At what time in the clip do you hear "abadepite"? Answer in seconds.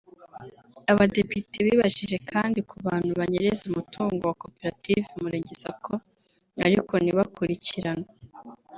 0.91-1.57